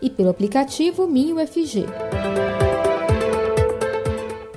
[0.00, 1.86] e pelo aplicativo MinUFG.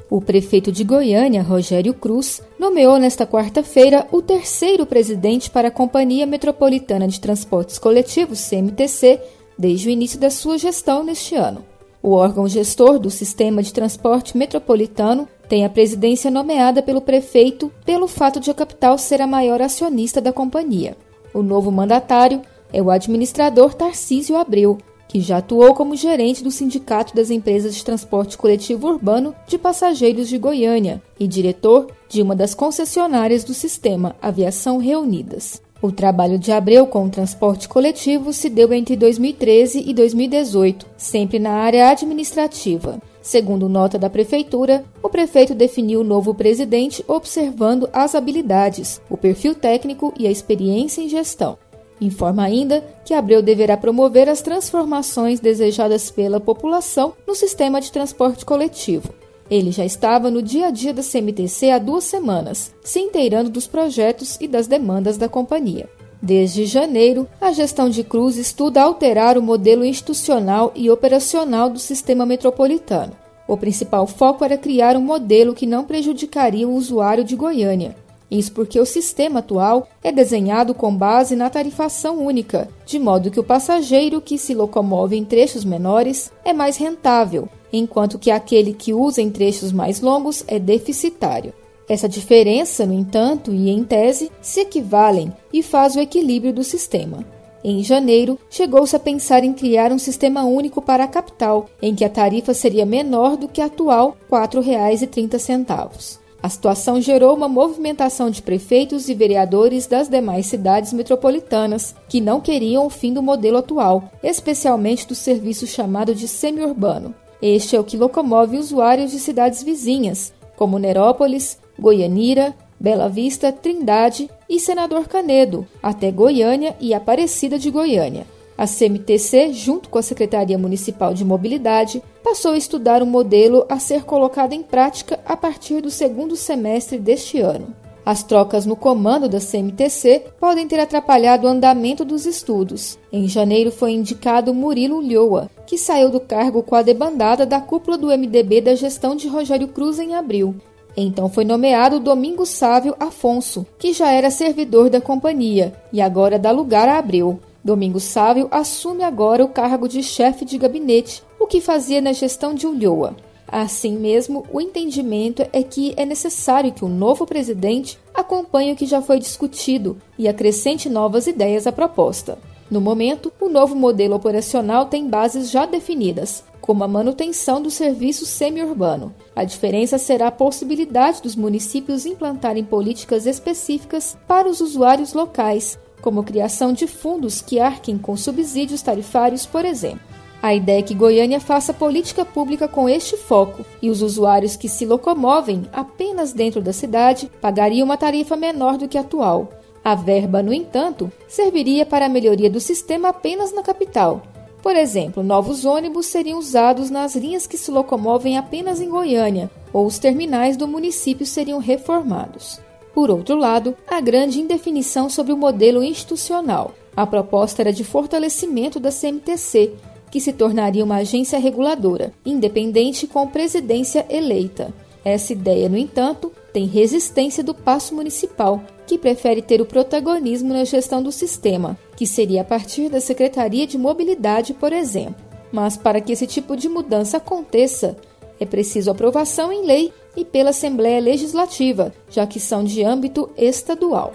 [0.09, 6.27] O prefeito de Goiânia, Rogério Cruz, nomeou nesta quarta-feira o terceiro presidente para a Companhia
[6.27, 9.19] Metropolitana de Transportes Coletivos, CMTC,
[9.57, 11.65] desde o início da sua gestão neste ano.
[11.99, 18.07] O órgão gestor do sistema de transporte metropolitano tem a presidência nomeada pelo prefeito pelo
[18.07, 20.95] fato de a capital ser a maior acionista da companhia.
[21.33, 22.41] O novo mandatário
[22.71, 27.83] é o administrador Tarcísio Abreu, que já atuou como gerente do Sindicato das Empresas de
[27.83, 34.15] Transporte Coletivo Urbano de Passageiros de Goiânia e diretor de uma das concessionárias do sistema
[34.21, 35.61] Aviação Reunidas.
[35.81, 41.39] O trabalho de Abreu com o transporte coletivo se deu entre 2013 e 2018, sempre
[41.39, 43.01] na área administrativa.
[43.21, 49.55] Segundo nota da Prefeitura, o prefeito definiu o novo presidente observando as habilidades, o perfil
[49.55, 51.57] técnico e a experiência em gestão.
[52.03, 58.43] Informa ainda que Abreu deverá promover as transformações desejadas pela população no sistema de transporte
[58.43, 59.13] coletivo.
[59.49, 63.67] Ele já estava no dia a dia da CMTC há duas semanas, se inteirando dos
[63.67, 65.89] projetos e das demandas da companhia.
[66.21, 72.25] Desde janeiro, a gestão de Cruz estuda alterar o modelo institucional e operacional do sistema
[72.25, 73.13] metropolitano.
[73.47, 77.95] O principal foco era criar um modelo que não prejudicaria o usuário de Goiânia,
[78.33, 83.39] isso porque o sistema atual é desenhado com base na tarifação única, de modo que
[83.39, 88.93] o passageiro que se locomove em trechos menores é mais rentável, enquanto que aquele que
[88.93, 91.53] usa em trechos mais longos é deficitário.
[91.87, 97.25] Essa diferença, no entanto, e em tese, se equivalem e faz o equilíbrio do sistema.
[97.63, 102.03] Em janeiro, chegou-se a pensar em criar um sistema único para a capital, em que
[102.03, 106.22] a tarifa seria menor do que a atual R$ 4,30.
[106.43, 112.41] A situação gerou uma movimentação de prefeitos e vereadores das demais cidades metropolitanas que não
[112.41, 117.15] queriam o fim do modelo atual, especialmente do serviço chamado de semi-urbano.
[117.41, 124.29] Este é o que locomove usuários de cidades vizinhas, como Nerópolis, Goianira, Bela Vista, Trindade
[124.49, 128.27] e Senador Canedo, até Goiânia e Aparecida de Goiânia.
[128.57, 133.77] A CMTC, junto com a Secretaria Municipal de Mobilidade, passou a estudar um modelo a
[133.77, 137.75] ser colocado em prática a partir do segundo semestre deste ano.
[138.05, 142.97] As trocas no comando da CMTC podem ter atrapalhado o andamento dos estudos.
[143.11, 147.97] Em janeiro foi indicado Murilo Lhoa, que saiu do cargo com a debandada da cúpula
[147.97, 150.55] do MDB da gestão de Rogério Cruz em abril.
[150.95, 156.51] Então foi nomeado Domingos Sávio Afonso, que já era servidor da companhia e agora dá
[156.51, 157.39] lugar a Abreu.
[157.63, 162.53] Domingos Sávio assume agora o cargo de chefe de gabinete, o que fazia na gestão
[162.53, 163.17] de Ulloa.
[163.45, 168.85] Assim mesmo, o entendimento é que é necessário que o novo presidente acompanhe o que
[168.85, 172.39] já foi discutido e acrescente novas ideias à proposta.
[172.71, 178.25] No momento, o novo modelo operacional tem bases já definidas, como a manutenção do serviço
[178.25, 179.13] semi-urbano.
[179.35, 186.23] A diferença será a possibilidade dos municípios implantarem políticas específicas para os usuários locais, como
[186.23, 190.13] criação de fundos que arquem com subsídios tarifários, por exemplo.
[190.43, 194.67] A ideia é que Goiânia faça política pública com este foco e os usuários que
[194.67, 199.47] se locomovem apenas dentro da cidade pagariam uma tarifa menor do que a atual.
[199.81, 204.21] A verba, no entanto, serviria para a melhoria do sistema apenas na capital.
[204.61, 209.85] Por exemplo, novos ônibus seriam usados nas linhas que se locomovem apenas em Goiânia, ou
[209.85, 212.59] os terminais do município seriam reformados.
[212.93, 216.73] Por outro lado, a grande indefinição sobre o modelo institucional.
[216.95, 219.71] A proposta era de fortalecimento da CMTC,
[220.13, 224.71] que se tornaria uma agência reguladora, independente com presidência eleita.
[225.03, 230.65] Essa ideia, no entanto, tem resistência do Paço Municipal, que prefere ter o protagonismo na
[230.65, 235.15] gestão do sistema, que seria a partir da Secretaria de Mobilidade, por exemplo.
[235.51, 237.97] Mas para que esse tipo de mudança aconteça,
[238.39, 244.13] é preciso aprovação em lei e pela Assembleia Legislativa, já que são de âmbito estadual.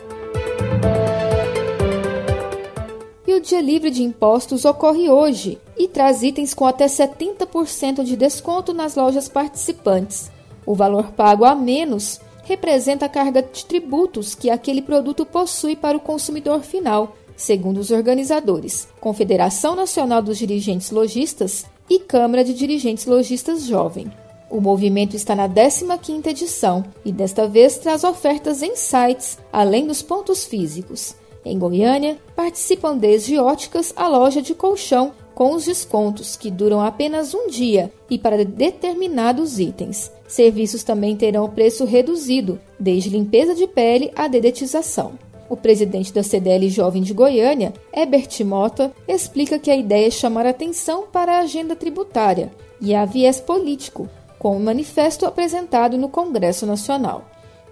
[3.38, 8.17] E o Dia Livre de Impostos ocorre hoje e traz itens com até 70% de
[8.17, 10.29] desconto nas lojas participantes.
[10.67, 15.96] O valor pago a menos representa a carga de tributos que aquele produto possui para
[15.96, 18.88] o consumidor final, segundo os organizadores.
[19.00, 24.11] Confederação Nacional dos Dirigentes Logistas e Câmara de Dirigentes Logistas Jovem.
[24.50, 30.02] O movimento está na 15ª edição e desta vez traz ofertas em sites, além dos
[30.02, 31.14] pontos físicos.
[31.44, 37.32] Em Goiânia, participam desde óticas a loja de colchão com os descontos que duram apenas
[37.32, 40.11] um dia e para determinados itens.
[40.26, 45.12] Serviços também terão preço reduzido, desde limpeza de pele a dedetização.
[45.49, 50.44] O presidente da CDL Jovem de Goiânia, Ebert Mota, explica que a ideia é chamar
[50.44, 52.50] atenção para a agenda tributária
[52.81, 54.08] e a viés político,
[54.38, 57.25] com o manifesto apresentado no Congresso Nacional.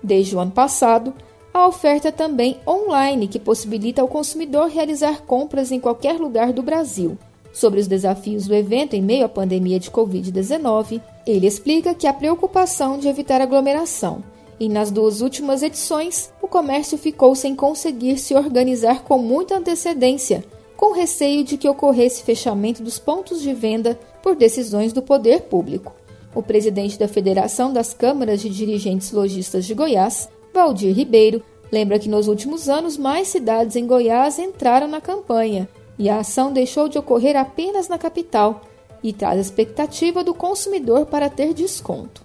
[0.02, 1.12] Desde o ano passado,
[1.56, 7.16] a oferta também online, que possibilita ao consumidor realizar compras em qualquer lugar do Brasil.
[7.50, 12.12] Sobre os desafios do evento em meio à pandemia de Covid-19, ele explica que a
[12.12, 14.22] preocupação de evitar aglomeração
[14.60, 20.44] e nas duas últimas edições o comércio ficou sem conseguir se organizar com muita antecedência,
[20.76, 25.94] com receio de que ocorresse fechamento dos pontos de venda por decisões do poder público.
[26.34, 32.08] O presidente da Federação das Câmaras de Dirigentes Logistas de Goiás, Valdir Ribeiro, lembra que
[32.08, 35.68] nos últimos anos mais cidades em Goiás entraram na campanha
[35.98, 38.62] e a ação deixou de ocorrer apenas na capital
[39.02, 42.24] e traz a expectativa do consumidor para ter desconto.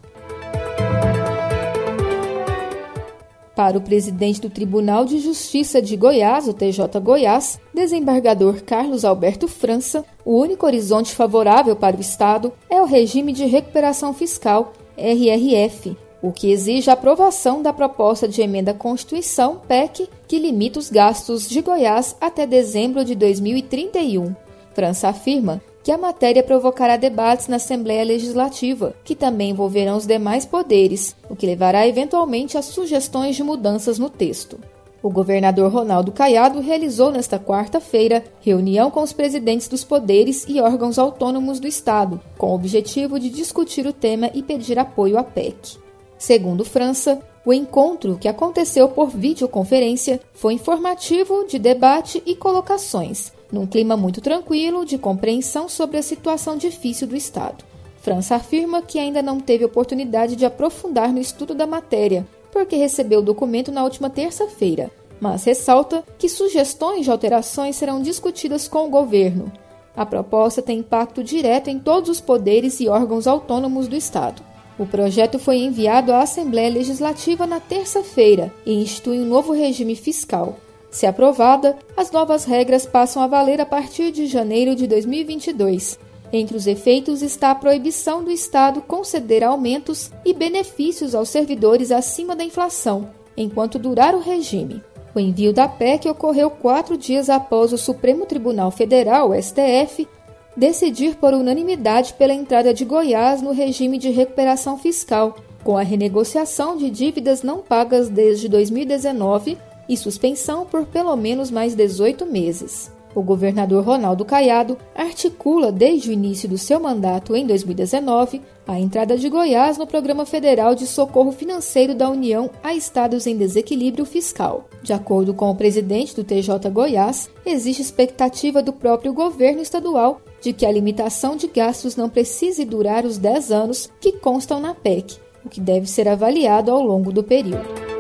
[3.54, 9.46] Para o presidente do Tribunal de Justiça de Goiás, o TJ Goiás, desembargador Carlos Alberto
[9.46, 15.98] França, o único horizonte favorável para o Estado é o regime de recuperação fiscal, RRF,
[16.22, 20.90] o que exige a aprovação da proposta de emenda à Constituição, PEC, que limita os
[20.90, 24.36] gastos de Goiás até dezembro de 2031.
[24.74, 30.46] França afirma que a matéria provocará debates na Assembleia Legislativa, que também envolverão os demais
[30.46, 34.60] poderes, o que levará eventualmente a sugestões de mudanças no texto.
[35.04, 41.00] O governador Ronaldo Caiado realizou nesta quarta-feira reunião com os presidentes dos poderes e órgãos
[41.00, 45.80] autônomos do Estado, com o objetivo de discutir o tema e pedir apoio à PEC.
[46.22, 53.66] Segundo França, o encontro, que aconteceu por videoconferência, foi informativo, de debate e colocações, num
[53.66, 57.66] clima muito tranquilo de compreensão sobre a situação difícil do Estado.
[58.02, 63.22] França afirma que ainda não teve oportunidade de aprofundar no estudo da matéria, porque recebeu
[63.22, 68.92] o documento na última terça-feira, mas ressalta que sugestões de alterações serão discutidas com o
[68.92, 69.52] governo.
[69.98, 74.51] A proposta tem impacto direto em todos os poderes e órgãos autônomos do Estado.
[74.82, 80.58] O projeto foi enviado à Assembleia Legislativa na terça-feira e institui um novo regime fiscal.
[80.90, 86.00] Se aprovada, as novas regras passam a valer a partir de janeiro de 2022.
[86.34, 92.36] Entre os efeitos está a proibição do Estado conceder aumentos e benefícios aos servidores acima
[92.36, 93.08] da inflação,
[93.38, 94.82] enquanto durar o regime.
[95.14, 100.08] O envio da PEC ocorreu quatro dias após o Supremo Tribunal Federal, STF,
[100.56, 106.76] decidir por unanimidade pela entrada de Goiás no regime de recuperação fiscal, com a renegociação
[106.76, 109.58] de dívidas não pagas desde 2019
[109.88, 112.92] e suspensão por pelo menos mais 18 meses.
[113.14, 119.18] O governador Ronaldo Caiado articula desde o início do seu mandato em 2019 a entrada
[119.18, 124.70] de Goiás no Programa Federal de Socorro Financeiro da União a estados em desequilíbrio fiscal.
[124.82, 130.54] De acordo com o presidente do TJ Goiás, existe expectativa do próprio governo estadual de
[130.54, 135.18] que a limitação de gastos não precise durar os 10 anos que constam na PEC,
[135.46, 137.91] o que deve ser avaliado ao longo do período.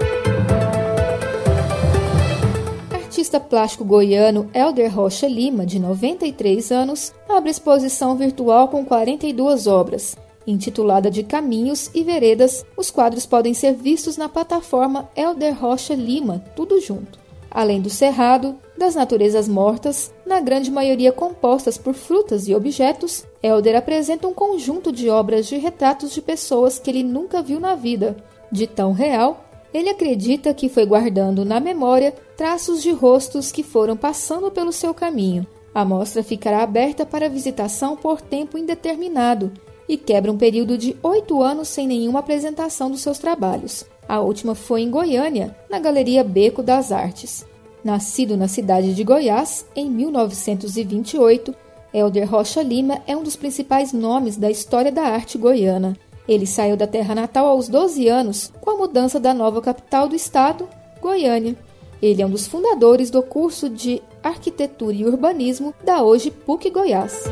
[3.31, 10.17] Artista plástico goiano Elder Rocha Lima, de 93 anos, abre exposição virtual com 42 obras.
[10.45, 16.43] Intitulada de Caminhos e Veredas, os quadros podem ser vistos na plataforma Elder Rocha Lima,
[16.55, 17.21] tudo junto
[17.53, 23.75] além do cerrado, das naturezas mortas, na grande maioria compostas por frutas e objetos, Elder
[23.75, 28.15] apresenta um conjunto de obras de retratos de pessoas que ele nunca viu na vida.
[28.50, 29.43] De tão real,
[29.74, 34.94] ele acredita que foi guardando na memória traços de rostos que foram passando pelo seu
[34.94, 35.46] caminho.
[35.74, 39.51] A mostra ficará aberta para visitação por tempo indeterminado
[39.88, 43.86] e quebra um período de oito anos sem nenhuma apresentação dos seus trabalhos.
[44.08, 47.46] A última foi em Goiânia, na Galeria Beco das Artes.
[47.84, 51.56] Nascido na cidade de Goiás em 1928,
[51.94, 55.98] Helder Rocha Lima é um dos principais nomes da história da arte goiana.
[56.31, 60.15] Ele saiu da terra natal aos 12 anos com a mudança da nova capital do
[60.15, 60.65] estado,
[61.01, 61.57] Goiânia.
[62.01, 67.25] Ele é um dos fundadores do curso de Arquitetura e Urbanismo da hoje PUC Goiás.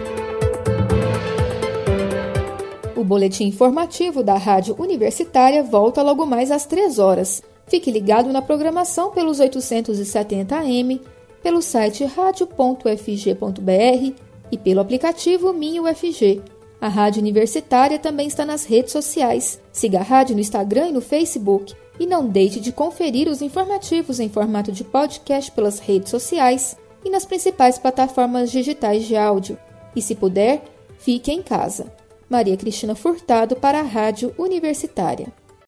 [2.94, 7.42] O boletim informativo da Rádio Universitária volta logo mais às 3 horas.
[7.68, 11.00] Fique ligado na programação pelos 870 AM,
[11.42, 12.84] pelo site radio.fg.br
[14.52, 16.59] e pelo aplicativo Minho UFG.
[16.82, 19.60] A Rádio Universitária também está nas redes sociais.
[19.72, 21.74] Siga a rádio no Instagram e no Facebook.
[22.00, 27.10] E não deixe de conferir os informativos em formato de podcast pelas redes sociais e
[27.10, 29.58] nas principais plataformas digitais de áudio.
[29.94, 30.64] E se puder,
[30.98, 31.92] fique em casa.
[32.30, 35.34] Maria Cristina Furtado para a Rádio Universitária.